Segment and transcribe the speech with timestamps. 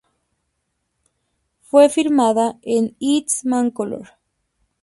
[1.61, 4.13] Fue filmada en Eastmancolor.